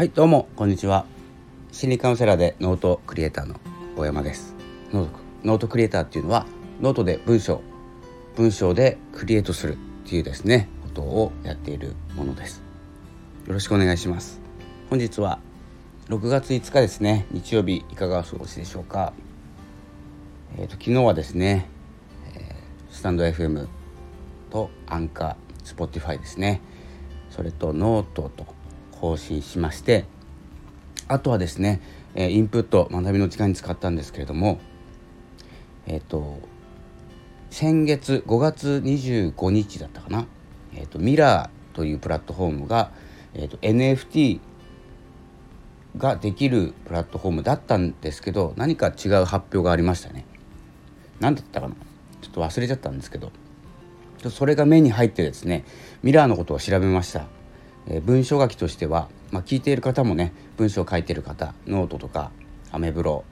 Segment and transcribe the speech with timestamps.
[0.00, 1.04] はいどうもこんにちは。
[1.72, 3.56] 心理カウンセラーでノートクリエイターの
[3.98, 4.54] 大山です。
[4.94, 6.46] ノートノートクリエイターっていうのは
[6.80, 7.60] ノートで文章
[8.34, 9.76] 文章でクリエイトするっ
[10.08, 12.62] ていうですねことをやっているものです。
[13.46, 14.40] よろしくお願いします。
[14.88, 15.38] 本日は
[16.08, 17.26] 6月5日ですね。
[17.30, 19.12] 日曜日いかがお過ごしでしょうか。
[20.56, 21.68] えーと、昨日はですね、
[22.34, 22.42] えー、
[22.90, 23.68] スタンド FM
[24.48, 26.62] とアンカースポティファイですね。
[27.28, 28.59] それとノートと
[29.00, 30.04] 更新しまして
[31.08, 31.80] あとはですね
[32.14, 34.58] インプット学びの時間に使ったんですけれども
[35.86, 36.38] えっ、と
[37.50, 40.26] 先月5月25日だったかな、
[40.74, 42.92] えーと、ミラーというプラットフォームが、
[43.34, 44.40] えーと、NFT
[45.96, 50.24] ができるプラットフォームだったんですけど何か違う発表がありましたね。
[51.18, 51.74] 何だったかな
[52.22, 53.32] ちょっと忘れちゃったんですけど
[54.30, 55.64] それが目に入ってですね
[56.02, 57.39] ミラーのことを調べました。
[57.86, 62.30] え、文章書きとしては、まあ、聞いている方もね文章を書いてる方ノートとか
[62.72, 63.24] アメブロ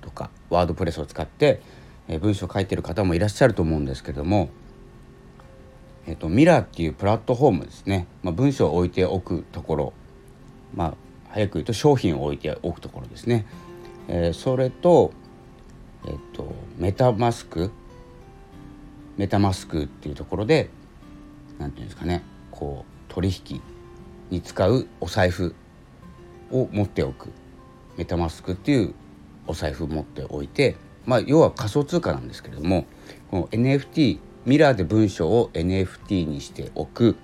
[0.00, 1.60] とかワードプレスを使って、
[2.08, 4.50] え、文章を書いてる方もいらっしゃると思うんですけども、
[6.06, 9.92] えーと、ミラーっていうプラットフォームですね、まあ、文章を置いておくところ
[10.74, 10.94] まあ
[11.28, 13.46] 早く言うと商品を置いておくところですね、
[14.08, 15.12] えー、それと,、
[16.06, 17.70] えーとメタマスク
[19.16, 20.70] メタマスクっていうところで
[21.58, 23.60] 何て言うんですかねこう取引
[24.30, 25.54] に使うお財布
[26.50, 27.30] を持っておく
[27.96, 28.94] メタマスクっていう
[29.46, 32.86] お財布を持っておいてまあ要は仮想通貨なんですけれども
[33.30, 37.16] この NFT ミラーで文章を NFT にしておく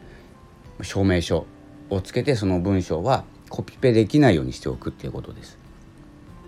[0.82, 1.46] 証明書
[1.88, 5.56] をつけてその文章はコピペできないようにしておくっていうことです。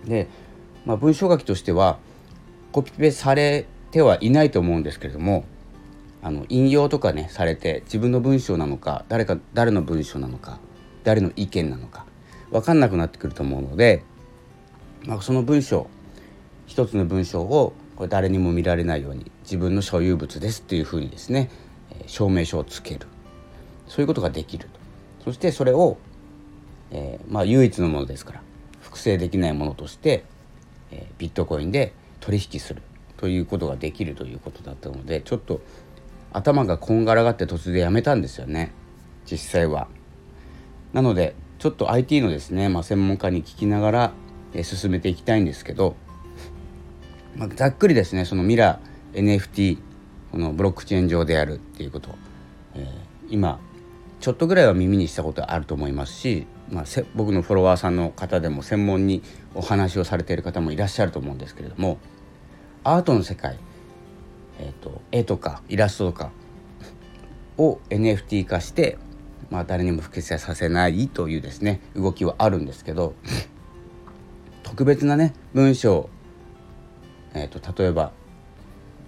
[0.05, 0.27] で、
[0.85, 1.97] まあ、文章書きとしては
[2.71, 5.45] コピペされてはいないと思うんですけれども
[6.21, 10.59] あの引用とかねされて自分の文章なのか誰か誰の文章なのか
[11.03, 12.05] 誰の意見なのか
[12.51, 14.03] 分かんなくなってくると思うので、
[15.05, 15.87] まあ、その文章
[16.65, 21.49] 一つの文章をこれ誰にも見られないように自分の所有物ですっていうふうにですね
[22.05, 23.07] 証明書をつける。
[23.89, 24.69] そういうことができる
[25.25, 25.97] そしてそれを、
[26.91, 28.41] えー、まあ唯一のものですから
[28.79, 30.23] 複製できないものとして、
[30.91, 32.81] えー、ビットコインで取引する
[33.17, 35.61] ということができるということだったのでちょっと
[36.31, 38.71] 頭がこんがらがって突然やめたんですよね
[39.29, 39.87] 実際は。
[40.93, 44.11] なのでちょっと IT のですね、まあ、専門家に聞きながら、
[44.53, 45.95] え進めていきたいんですけど、
[47.35, 49.77] まあ、ざっくりですねそのミラー NFT
[50.31, 52.15] このブロックチェーン上でやるっていうこと、
[52.73, 52.87] えー、
[53.29, 53.59] 今
[54.19, 56.85] ちょっとぐらいは耳にしたことあると思いますし、まあ、
[57.15, 59.21] 僕のフォロワーさんの方でも専門に
[59.53, 61.99] お話をされている方もいらっしゃると思うんですけれども
[62.83, 63.59] アートの世界
[64.59, 66.31] えーと、絵とかイラストとか
[67.57, 68.97] を NFT 化して、
[69.49, 73.15] まあ、誰にも複製させないというですね動きはあるんですけど
[74.63, 76.09] 特別なね文章、
[77.33, 78.11] えーと、例えば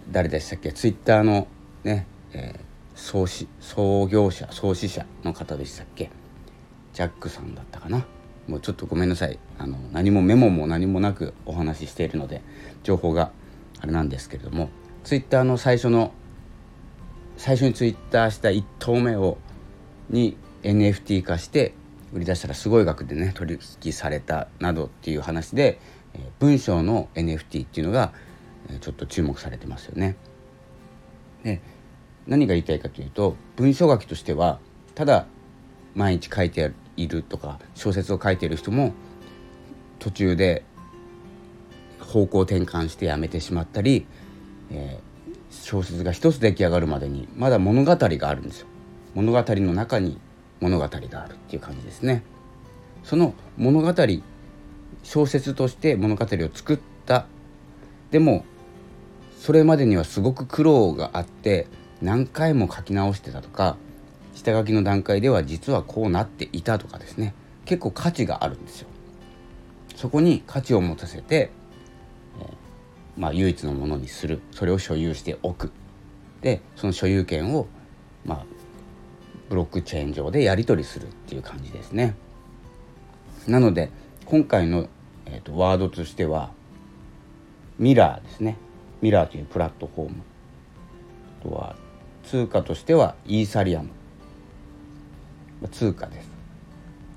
[0.09, 1.47] 誰でしたっけツイッターの
[1.83, 6.09] ね、えー、創始創業者創始者の方でしたっけ
[6.93, 8.05] ジャックさんだったかな。
[8.47, 9.39] もうちょっとごめんなさい。
[9.57, 12.41] あの何もメモも何もなくお話ししているので
[12.83, 13.31] 情報が
[13.79, 14.69] あれなんですけれども。
[15.03, 16.11] ツイッターの最初の
[17.37, 19.37] 最初にツイッターした1投目を
[20.09, 21.73] に NFT 化して
[22.13, 25.79] 売り出したらすごい額でね取引されたなどっていう話で、
[26.39, 28.13] 文章の NFT っていうのが、
[28.79, 30.15] ちょっと注目されてますよね。
[31.43, 31.61] で
[32.27, 34.59] 何が言いたいかというと文章書きとしては
[34.93, 35.25] ただ
[35.95, 38.93] 毎日書いているとか小説を書いている人も
[39.97, 40.63] 途中で
[41.99, 44.05] 方向転換してやめてしまったり
[44.71, 48.67] えー、小説が一つ出来上がるまでにまだ物語があるんですよ。
[49.13, 50.19] 物語の中に
[50.61, 52.23] 物語があるっていう感じですね。
[53.03, 53.93] その物語
[55.03, 57.25] 小説として物語を作った。
[58.11, 58.45] でも
[59.37, 61.67] それまでにはすごく苦労があって
[62.01, 63.77] 何回も書き直してたとか
[64.33, 67.33] 下書きの段階では実はこうなっていたとかですね。
[67.65, 68.87] 結構価値があるんですよ。
[69.95, 71.51] そこに価値を持たせて
[73.21, 74.41] まあ、唯一のものにする。
[74.51, 75.71] それを所有しておく。
[76.41, 77.67] でその所有権を、
[78.25, 78.45] まあ、
[79.47, 82.15] ブロックチェーン上でやり取りするっていう感じですね。
[83.47, 83.91] なので
[84.25, 84.87] 今回の、
[85.27, 86.49] えーと、ワードとしては
[87.77, 88.57] ミラーですね。
[89.03, 90.15] ミラーというプラットフォーム。
[91.41, 91.75] あとは
[92.23, 93.89] 通貨としてはイーサリアム。
[95.69, 96.27] 通貨です。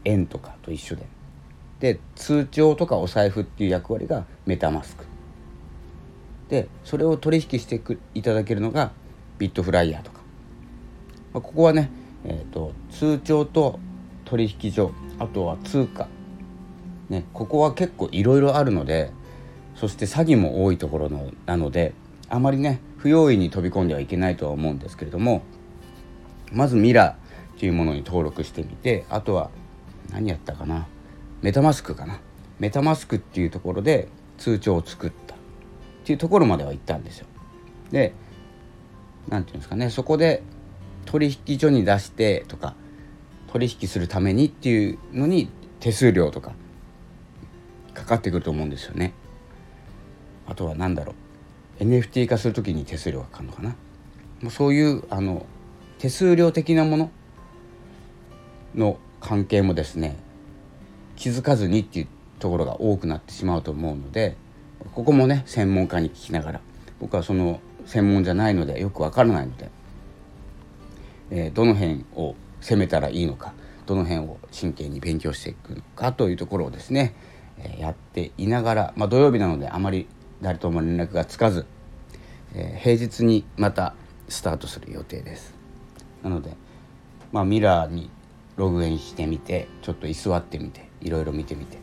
[0.04, 1.06] 円とかと一緒で。
[1.80, 5.13] で通帳とかお財布っていう役割がメタマスク。
[6.54, 7.80] でそれを取引して
[8.14, 8.92] いただけるのが
[9.38, 10.20] ビットフライヤーとか、
[11.32, 11.90] まあ、ここはね、
[12.24, 13.80] えーと、通帳と
[14.24, 16.06] 取引所あとは通貨、
[17.08, 19.10] ね、ここは結構いろいろあるので
[19.74, 21.92] そして詐欺も多いところのなので
[22.28, 25.42] あまりね不用意に飛び込んではいけないとは思うんですけれども
[26.52, 29.50] まずミラーというものに登録してみてあとは
[30.12, 30.86] 何やったかな？
[31.42, 32.20] メタマスクかな？
[32.60, 34.06] メタマスクっていうところで
[34.38, 35.10] 通帳を作っ
[36.04, 37.26] っていうところまでは行ったんですよ。
[37.90, 38.12] で
[39.26, 40.42] 何て言うんですかねそこで
[41.06, 42.74] 取引所に出してとか
[43.50, 45.48] 取引するためにっていうのに
[45.80, 46.52] 手数料とか
[47.94, 49.14] かかってくると思うんですよね。
[50.46, 51.14] あとは何だろ
[51.80, 53.70] う NFT 化する時に手数料がかかるのかな。
[54.42, 55.46] もうそういうあの
[55.98, 57.10] 手数料的なもの
[58.74, 60.16] の関係もですね
[61.16, 62.08] 気づかずにっていう
[62.40, 64.36] ところが多くなってしまうと思うので
[64.92, 66.60] ここもね専門家に聞きながら
[67.00, 69.70] 僕はその専門じゃないのでよくわからないので、
[71.30, 73.52] えー、どの辺を攻めたらいいのか
[73.86, 77.14] どの辺を真剣に勉強していくのかというところをですね、
[77.58, 80.06] えー、やっていながら、まあ、土曜日なのであまり
[80.40, 81.66] 誰とも連絡がつかず、
[82.54, 83.94] えー、平日にまた
[84.28, 85.54] スタートする予定です。
[86.22, 86.56] なので、
[87.32, 88.10] まあ、ミラーに
[88.56, 91.78] ログインしてみてちょっと居座ってみていろいろ見てみて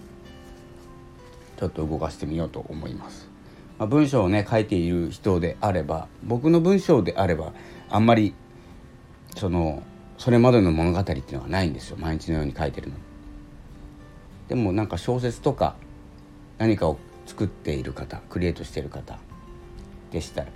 [1.62, 3.30] ちょっと動かしてみようと思います。
[3.78, 7.54] まあ、文章をね書いている人であれば僕の文章であれば
[7.88, 8.34] あんまり
[9.38, 9.84] その
[10.18, 12.96] それまでの物語っていうのはないんですよ毎日のように書いてるの。
[14.48, 15.76] でもなんか小説とか
[16.58, 16.98] 何かを
[17.28, 19.20] 作っている方クリエイトしている方
[20.10, 20.48] でしたら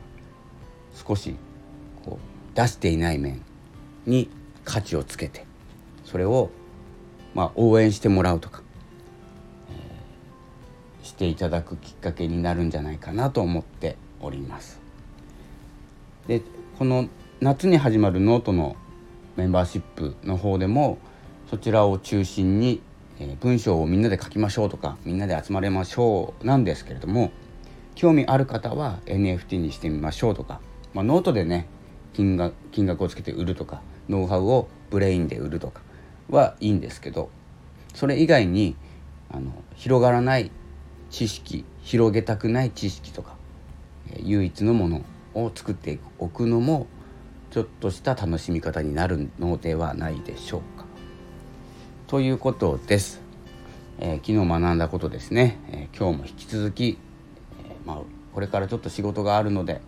[1.07, 1.35] 少し
[2.03, 3.43] こう出していない面
[4.07, 4.27] に
[4.63, 5.45] 価値をつけて
[6.03, 6.49] それを
[7.35, 8.63] まあ応援してもらうとか、
[11.15, 14.81] していただくきっかけになるんじゃないかなと思っております。
[16.27, 16.41] で
[16.77, 17.07] この
[17.39, 18.75] 夏に始まるノートの
[19.37, 20.97] メンバーシップの方でも
[21.49, 22.81] そちらを中心に、
[23.19, 27.31] え、文章をみんなで書きましょうとかみんなで集まれましょうなんですけれども
[27.93, 30.59] 興味ある方は NFT にしてみましょうとか、
[30.93, 31.67] まあ、ノートでね
[32.11, 35.81] 金額金額をつけて売るとかノウハウをブレインで売るとか
[36.29, 37.29] はいいんですけど
[37.93, 38.75] それ以外に
[39.29, 40.51] あの広がらない
[41.15, 43.37] 知識広げたくない知識とか
[44.17, 46.87] 唯一のものを作っておくのも
[47.51, 50.83] ちょっとした楽しみ方になるのではないでしょうか。
[52.07, 53.21] ということです。
[53.99, 56.97] えー、昨日学んだことですね、えー、今日も引き続き、
[57.63, 58.01] えー、まあ、
[58.33, 59.79] これからちょっと仕事があるので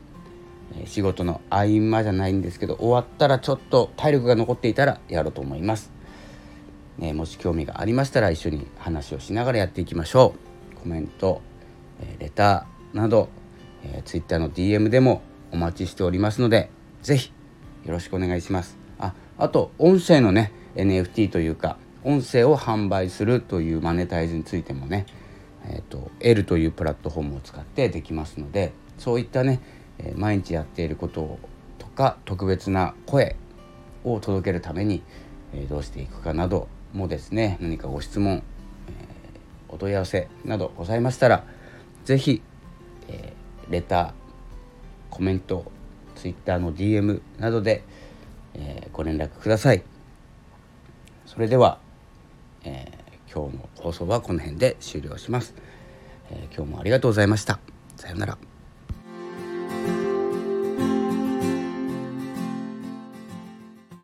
[0.78, 5.92] え仕事の合間じゃないんですけど終わったらちょっと体力が残っていたらやろうと思います、
[6.98, 10.47] ね、もし興味がありましたら一緒に話をしながらやっていきましょう
[10.88, 11.42] コメント、
[12.00, 13.28] えレターなど、
[13.84, 16.70] え、Twitter の DM でもお待ちしておりますので
[17.02, 17.34] 是非
[17.86, 18.78] よろしくお願いします。
[18.98, 25.06] ああと音声のね NFT というか音声を販売するというマネタイズについてもね
[25.70, 29.60] えーと、L というプラットフォームを使ってできますのでそういったね
[30.00, 31.38] え毎日やっていること
[31.78, 33.36] とか特別な声
[34.06, 35.04] を届けるために、
[35.54, 38.42] えどうしていくかなどもですね何かご質問、
[39.70, 41.46] お問い合わせなどございましたら
[42.06, 42.42] 是非、
[43.08, 43.34] え
[43.70, 44.12] レター
[45.10, 45.72] コメント
[46.16, 47.84] Twitter の DM などで、
[48.54, 49.84] えご連絡ください。
[51.26, 51.80] それでは、
[52.64, 55.54] えー、今日の放送はこの辺で終了します、
[56.32, 57.60] えー、今日もありがとうございました。
[57.96, 58.47] さようなら。